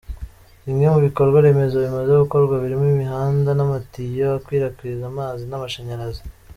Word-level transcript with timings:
Bimwe 0.65 0.87
mu 0.93 0.99
bikorwa 1.07 1.37
remezo 1.45 1.75
bimaze 1.85 2.11
gukorwa 2.21 2.55
birimo 2.63 2.85
imihanda 2.95 3.51
n’amatiyo 3.55 4.25
akwirakwiza 4.37 5.03
amazi 5.11 5.43
n’amashanyarazi. 5.47 6.21